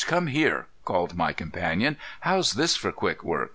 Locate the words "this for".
2.53-2.91